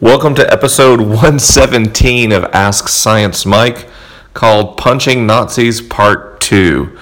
[0.00, 3.86] Welcome to episode 117 of Ask Science Mike
[4.34, 6.98] called Punching Nazis Part 2.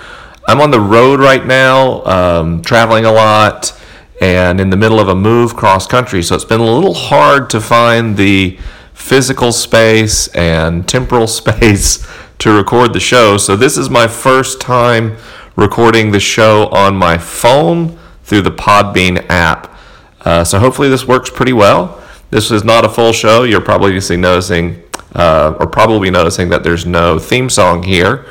[0.47, 3.73] I'm on the road right now, um, traveling a lot,
[4.21, 7.49] and in the middle of a move cross country, so it's been a little hard
[7.51, 8.59] to find the
[8.93, 12.07] physical space and temporal space
[12.41, 13.39] to record the show.
[13.39, 15.17] So, this is my first time
[15.57, 19.75] recording the show on my phone through the Podbean app.
[20.21, 22.02] Uh, so, hopefully, this works pretty well.
[22.33, 23.43] This is not a full show.
[23.43, 24.83] You're probably noticing,
[25.15, 28.25] uh, or probably noticing, that there's no theme song here.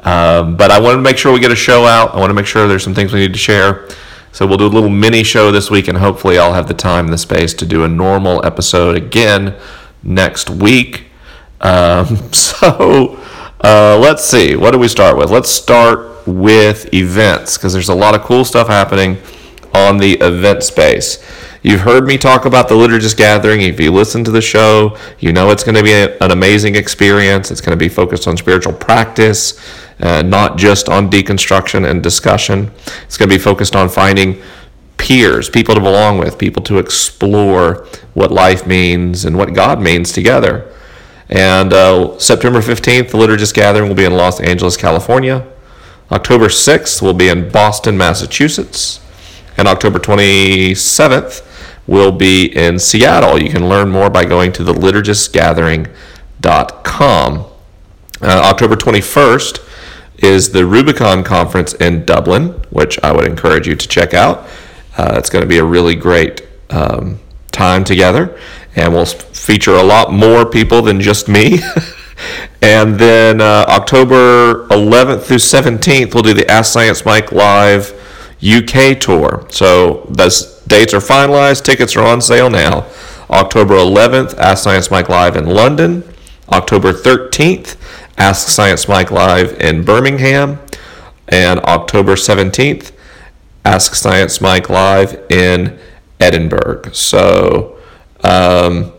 [0.00, 2.14] Um, but I want to make sure we get a show out.
[2.14, 3.88] I want to make sure there's some things we need to share.
[4.32, 7.06] So we'll do a little mini show this week, and hopefully I'll have the time
[7.06, 9.56] and the space to do a normal episode again
[10.02, 11.06] next week.
[11.62, 13.18] Um, so
[13.64, 14.56] uh, let's see.
[14.56, 15.30] What do we start with?
[15.30, 19.16] Let's start with events because there's a lot of cool stuff happening
[19.72, 21.24] on the event space.
[21.68, 23.60] You've heard me talk about the Liturgist Gathering.
[23.60, 26.76] If you listen to the show, you know it's going to be a, an amazing
[26.76, 27.50] experience.
[27.50, 29.60] It's going to be focused on spiritual practice,
[30.00, 32.70] uh, not just on deconstruction and discussion.
[33.04, 34.40] It's going to be focused on finding
[34.96, 40.10] peers, people to belong with, people to explore what life means and what God means
[40.10, 40.74] together.
[41.28, 45.46] And uh, September 15th, the Liturgist Gathering will be in Los Angeles, California.
[46.10, 49.00] October 6th will be in Boston, Massachusetts.
[49.58, 51.44] And October 27th
[51.88, 53.42] will be in Seattle.
[53.42, 57.44] You can learn more by going to the liturgistgathering.com.
[58.20, 59.64] Uh, October 21st
[60.18, 64.46] is the Rubicon Conference in Dublin, which I would encourage you to check out.
[64.96, 67.20] Uh, it's going to be a really great um,
[67.52, 68.38] time together,
[68.76, 71.60] and we'll feature a lot more people than just me.
[72.62, 77.94] and then uh, October 11th through 17th, we'll do the Ask Science Mike Live
[78.44, 79.46] UK tour.
[79.50, 81.64] So those dates are finalized.
[81.64, 82.86] Tickets are on sale now.
[83.30, 86.04] October 11th, Ask Science Mike Live in London.
[86.50, 87.76] October 13th,
[88.16, 90.60] Ask Science Mike Live in Birmingham.
[91.28, 92.92] And October 17th,
[93.64, 95.78] Ask Science Mike Live in
[96.20, 96.92] Edinburgh.
[96.92, 97.78] So
[98.24, 98.92] um,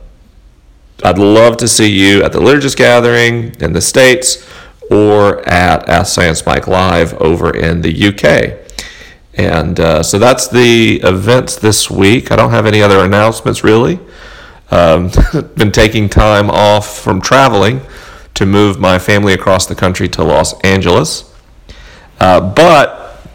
[1.04, 4.48] I'd love to see you at the Liturgist Gathering in the States
[4.92, 8.69] or at Ask Science Mike Live over in the UK.
[9.40, 12.30] And uh, so that's the events this week.
[12.30, 13.98] I don't have any other announcements really.
[14.70, 15.12] Um,
[15.56, 17.80] been taking time off from traveling
[18.34, 21.34] to move my family across the country to Los Angeles.
[22.20, 23.26] Uh, but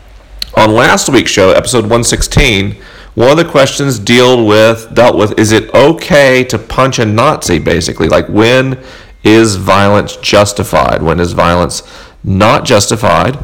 [0.54, 2.76] on last week's show, episode 116,
[3.14, 7.58] one of the questions deal with dealt with is it okay to punch a Nazi
[7.58, 8.82] basically like when
[9.22, 11.84] is violence justified when is violence
[12.24, 13.38] not justified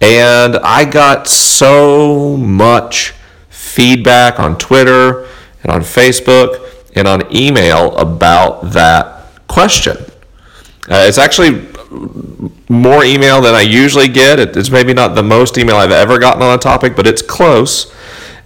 [0.00, 3.14] and I got so much
[3.48, 5.26] feedback on Twitter
[5.62, 9.96] and on Facebook and on email about that question.
[10.88, 11.68] Uh, it's actually
[12.68, 14.38] more email than I usually get.
[14.38, 17.92] It's maybe not the most email I've ever gotten on a topic, but it's close.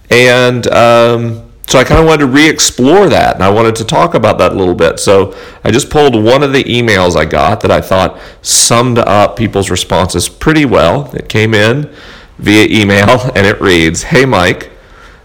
[0.09, 4.13] And um, so I kind of wanted to re-explore that, and I wanted to talk
[4.13, 4.99] about that a little bit.
[4.99, 9.35] So I just pulled one of the emails I got that I thought summed up
[9.35, 11.09] people's responses pretty well.
[11.15, 11.91] It came in
[12.37, 14.71] via email, and it reads, "Hey Mike,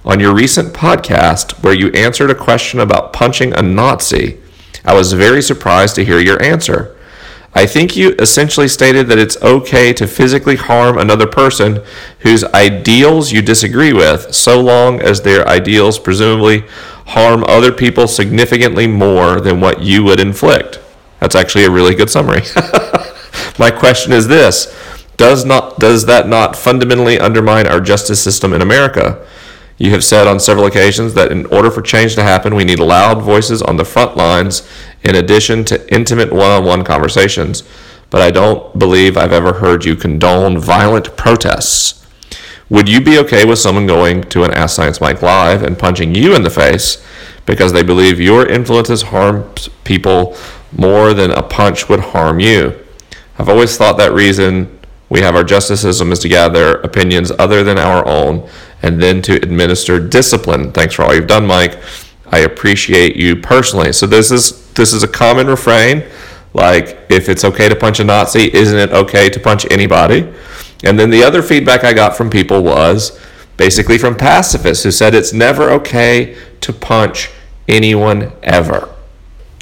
[0.05, 4.39] on your recent podcast where you answered a question about punching a Nazi,
[4.83, 6.97] I was very surprised to hear your answer."
[7.53, 11.83] I think you essentially stated that it's okay to physically harm another person
[12.21, 16.65] whose ideals you disagree with, so long as their ideals presumably
[17.07, 20.79] harm other people significantly more than what you would inflict.
[21.19, 22.43] That's actually a really good summary.
[23.59, 24.75] My question is this
[25.17, 29.27] does, not, does that not fundamentally undermine our justice system in America?
[29.81, 32.81] You have said on several occasions that in order for change to happen, we need
[32.81, 34.69] loud voices on the front lines
[35.03, 37.63] in addition to intimate one on one conversations.
[38.11, 42.07] But I don't believe I've ever heard you condone violent protests.
[42.69, 46.15] Would you be okay with someone going to an Ask Science Mike Live and punching
[46.15, 47.03] you in the face
[47.47, 49.51] because they believe your influences harm
[49.85, 50.37] people
[50.73, 52.79] more than a punch would harm you?
[53.39, 54.79] I've always thought that reason
[55.09, 58.49] we have our justice system is to gather opinions other than our own
[58.83, 60.73] and then to administer discipline.
[60.73, 61.79] Thanks for all you've done, Mike.
[62.27, 63.93] I appreciate you personally.
[63.93, 66.05] So this is this is a common refrain,
[66.55, 70.33] like if it's okay to punch a Nazi, isn't it okay to punch anybody?
[70.85, 73.21] And then the other feedback I got from people was
[73.57, 77.31] basically from pacifists who said it's never okay to punch
[77.69, 78.89] anyone ever.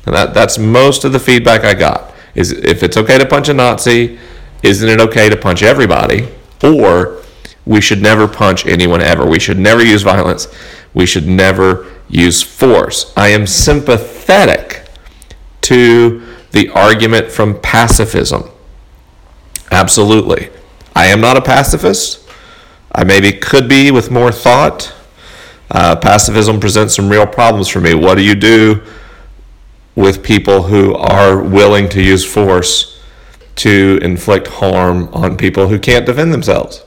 [0.06, 2.14] And that, that's most of the feedback I got.
[2.34, 4.18] Is if it's okay to punch a Nazi,
[4.62, 6.28] isn't it okay to punch everybody?
[6.62, 7.22] Or
[7.68, 9.26] we should never punch anyone ever.
[9.26, 10.48] We should never use violence.
[10.94, 13.12] We should never use force.
[13.14, 14.88] I am sympathetic
[15.62, 16.22] to
[16.52, 18.50] the argument from pacifism.
[19.70, 20.48] Absolutely.
[20.96, 22.26] I am not a pacifist.
[22.90, 24.94] I maybe could be with more thought.
[25.70, 27.92] Uh, pacifism presents some real problems for me.
[27.92, 28.82] What do you do
[29.94, 32.98] with people who are willing to use force
[33.56, 36.82] to inflict harm on people who can't defend themselves,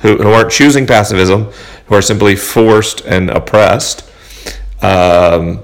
[0.00, 1.52] who, who aren't choosing pacifism,
[1.86, 4.10] who are simply forced and oppressed?
[4.82, 5.62] Um,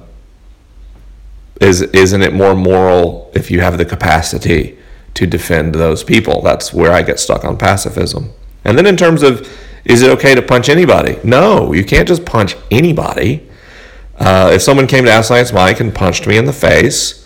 [1.60, 4.78] is isn't it more moral if you have the capacity
[5.14, 6.42] to defend those people?
[6.42, 8.30] That's where I get stuck on pacifism.
[8.64, 9.48] And then in terms of
[9.84, 11.18] is it okay to punch anybody?
[11.22, 13.48] No, you can't just punch anybody.
[14.18, 17.24] Uh, if someone came to Ask Science Mike and punched me in the face,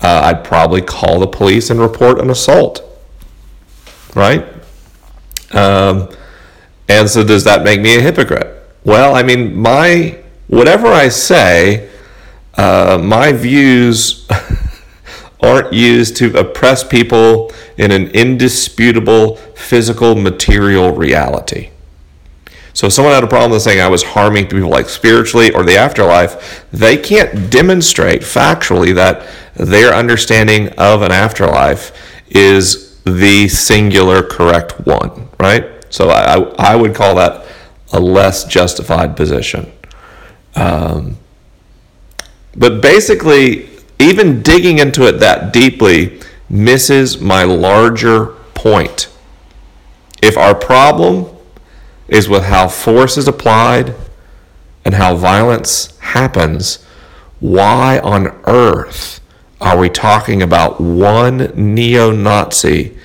[0.00, 2.82] uh, I'd probably call the police and report an assault.
[4.14, 4.46] Right?
[5.54, 6.08] Um,
[6.88, 8.62] and so, does that make me a hypocrite?
[8.84, 10.18] Well, I mean, my
[10.48, 11.88] whatever I say
[12.56, 14.28] uh, my views
[15.40, 21.70] aren't used to oppress people in an indisputable physical material reality.
[22.72, 25.62] So if someone had a problem with saying I was harming people like spiritually or
[25.62, 31.92] the afterlife, they can't demonstrate factually that their understanding of an afterlife
[32.28, 35.84] is the singular correct one, right?
[35.90, 37.46] So I, I would call that
[37.92, 39.70] a less justified position.
[40.56, 41.18] Um,
[42.56, 43.68] but basically,
[43.98, 49.08] even digging into it that deeply misses my larger point.
[50.22, 51.26] If our problem
[52.08, 53.94] is with how force is applied
[54.84, 56.82] and how violence happens,
[57.40, 59.20] why on earth
[59.60, 62.96] are we talking about one neo Nazi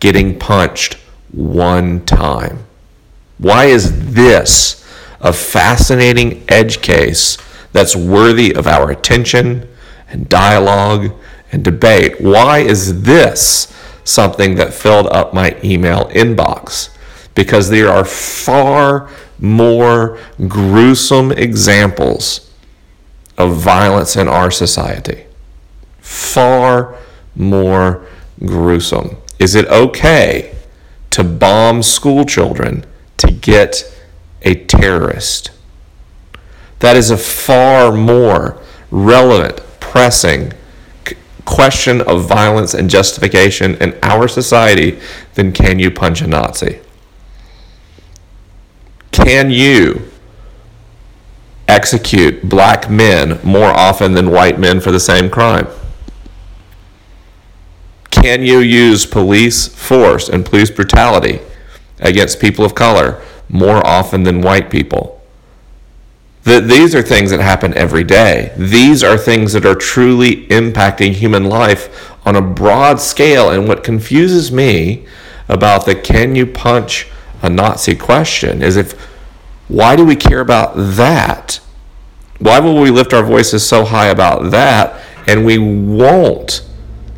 [0.00, 0.98] getting punched
[1.34, 2.64] one time?
[3.38, 4.84] Why is this
[5.20, 7.38] a fascinating edge case
[7.72, 9.68] that's worthy of our attention
[10.08, 11.12] and dialogue
[11.50, 12.20] and debate.
[12.20, 16.90] Why is this something that filled up my email inbox?
[17.34, 19.10] Because there are far
[19.40, 22.52] more gruesome examples
[23.36, 25.24] of violence in our society.
[25.98, 26.96] Far
[27.34, 28.06] more
[28.38, 29.16] gruesome.
[29.40, 30.53] Is it okay
[31.14, 32.84] to bomb school children
[33.18, 33.84] to get
[34.42, 35.52] a terrorist?
[36.80, 40.52] That is a far more relevant, pressing
[41.44, 44.98] question of violence and justification in our society
[45.34, 46.80] than can you punch a Nazi?
[49.12, 50.10] Can you
[51.68, 55.68] execute black men more often than white men for the same crime?
[58.24, 61.40] Can you use police force and police brutality
[62.00, 65.20] against people of color more often than white people?
[66.44, 68.50] that these are things that happen every day.
[68.56, 73.50] These are things that are truly impacting human life on a broad scale.
[73.50, 75.06] And what confuses me
[75.46, 77.08] about the can you punch
[77.42, 78.92] a Nazi question is if
[79.68, 81.60] why do we care about that?
[82.38, 86.62] Why will we lift our voices so high about that and we won't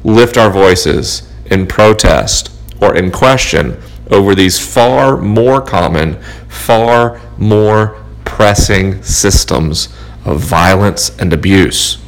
[0.06, 2.50] lift our voices in protest
[2.80, 3.80] or in question
[4.10, 9.88] over these far more common, far more pressing systems
[10.24, 11.98] of violence and abuse.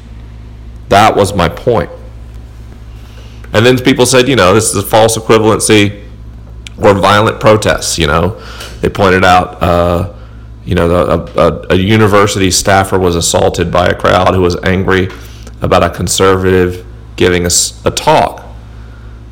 [0.89, 1.91] That was my point.
[3.53, 6.05] And then people said, you know, this is a false equivalency
[6.81, 8.41] or violent protests, you know.
[8.81, 10.15] They pointed out, uh,
[10.65, 15.09] you know, a, a, a university staffer was assaulted by a crowd who was angry
[15.63, 16.85] about a conservative
[17.19, 17.51] giving a,
[17.85, 18.45] a talk.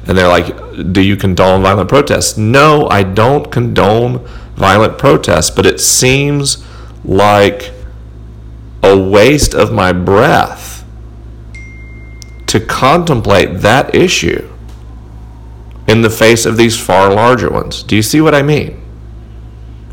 [0.07, 2.37] And they're like, do you condone violent protests?
[2.37, 6.65] No, I don't condone violent protests, but it seems
[7.05, 7.73] like
[8.83, 10.85] a waste of my breath
[12.47, 14.49] to contemplate that issue
[15.89, 17.83] in the face of these far larger ones.
[17.83, 18.83] Do you see what I mean?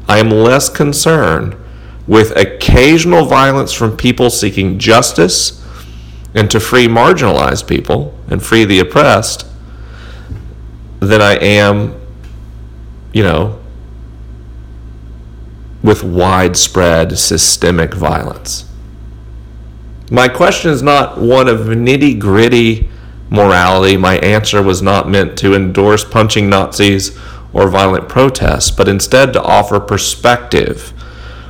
[0.07, 1.55] I am less concerned
[2.05, 5.62] with occasional violence from people seeking justice
[6.35, 9.45] and to free marginalized people and free the oppressed
[10.99, 11.99] than I am,
[13.11, 13.59] you know,
[15.83, 18.65] with widespread systemic violence.
[20.09, 22.89] My question is not one of nitty gritty
[23.29, 23.97] morality.
[23.97, 27.17] My answer was not meant to endorse punching Nazis
[27.51, 30.89] or violent protests, but instead to offer perspective.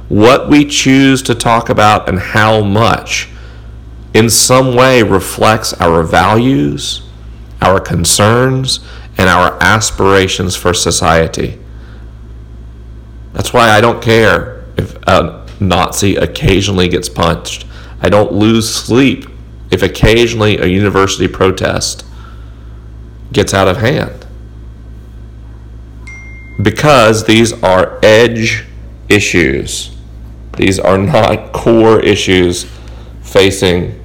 [0.10, 3.30] What we choose to talk about and how much
[4.14, 7.02] in some way reflects our values,
[7.62, 8.80] our concerns,
[9.18, 11.60] and our aspirations for society.
[13.34, 17.66] That's why I don't care if a Nazi occasionally gets punched.
[18.02, 19.26] I don't lose sleep
[19.72, 22.06] if occasionally a university protest
[23.32, 24.28] gets out of hand.
[26.62, 28.66] Because these are edge
[29.10, 29.96] issues.
[30.58, 32.68] These are not core issues
[33.24, 34.03] facing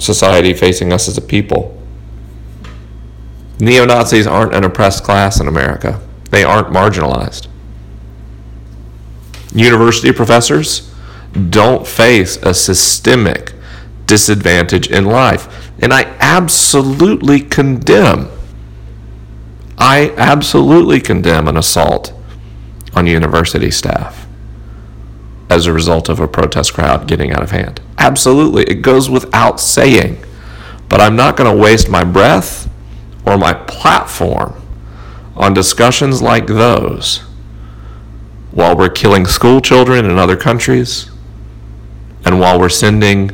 [0.00, 1.76] society, facing us as a people.
[3.58, 7.46] Neo Nazis aren't an oppressed class in America, they aren't marginalized.
[9.52, 10.92] University professors
[11.50, 13.52] don't face a systemic
[14.06, 15.70] disadvantage in life.
[15.80, 18.28] And I absolutely condemn,
[19.78, 22.12] I absolutely condemn an assault
[22.94, 24.19] on university staff
[25.50, 27.80] as a result of a protest crowd getting out of hand.
[27.98, 28.62] Absolutely.
[28.64, 30.24] It goes without saying.
[30.88, 32.70] But I'm not going to waste my breath
[33.26, 34.54] or my platform
[35.36, 37.18] on discussions like those
[38.52, 41.10] while we're killing school children in other countries
[42.24, 43.30] and while we're sending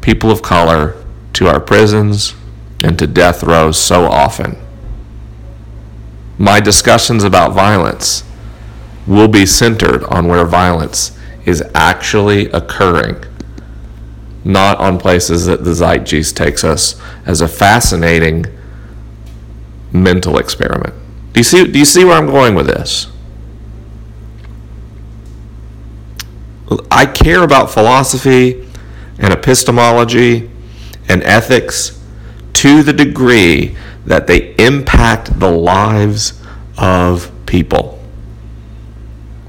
[0.00, 1.02] people of color
[1.34, 2.34] to our prisons
[2.82, 4.56] and to death rows so often.
[6.38, 8.24] My discussions about violence
[9.06, 13.24] will be centered on where violence is actually occurring,
[14.44, 18.46] not on places that the zeitgeist takes us as a fascinating
[19.92, 20.94] mental experiment.
[21.32, 23.08] Do you see, do you see where I'm going with this?
[26.90, 28.66] I care about philosophy
[29.18, 30.50] and epistemology
[31.08, 31.98] and ethics
[32.54, 36.40] to the degree that they impact the lives
[36.78, 38.02] of people.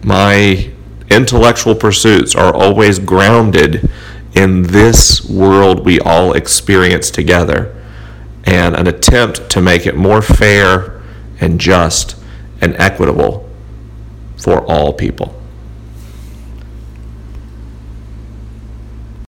[0.03, 0.73] My
[1.13, 3.89] intellectual pursuits are always grounded
[4.34, 7.75] in this world we all experience together
[8.46, 11.01] and an attempt to make it more fair
[11.39, 12.15] and just
[12.62, 13.50] and equitable
[14.38, 15.42] for all people.